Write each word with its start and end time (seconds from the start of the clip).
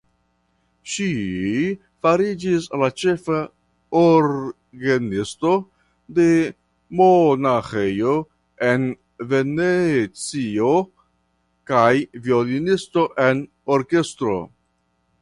Ŝi 0.91 1.07
fariĝis 2.05 2.63
la 2.83 2.87
ĉefa 3.01 3.41
orgenisto 3.99 5.51
de 6.19 6.27
Monaĥejo 7.01 8.15
en 8.71 8.89
Venecio 9.35 10.73
kaj 11.73 11.91
violonisto 12.29 13.05
en 13.27 13.45
orkestro. 13.77 14.39